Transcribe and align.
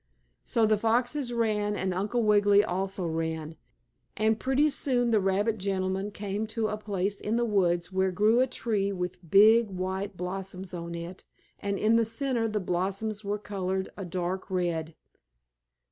So 0.43 0.65
the 0.65 0.79
foxes 0.79 1.31
ran 1.31 1.75
and 1.75 1.93
Uncle 1.93 2.23
Wiggily 2.23 2.63
also 2.63 3.05
ran, 3.05 3.55
and 4.17 4.39
pretty 4.39 4.71
soon 4.71 5.11
the 5.11 5.19
rabbit 5.19 5.59
gentleman 5.59 6.09
came 6.09 6.47
to 6.57 6.69
a 6.69 6.77
place 6.77 7.21
in 7.21 7.35
the 7.35 7.45
woods 7.45 7.93
where 7.93 8.09
grew 8.09 8.39
a 8.39 8.47
tree 8.47 8.91
with 8.91 9.19
big 9.29 9.69
white 9.69 10.17
blossoms 10.17 10.73
on 10.73 10.95
it, 10.95 11.23
and 11.59 11.77
in 11.77 11.97
the 11.97 12.05
center 12.05 12.47
the 12.47 12.59
blossoms 12.59 13.23
were 13.23 13.37
colored 13.37 13.89
a 13.95 14.03
dark 14.03 14.49
red. 14.49 14.95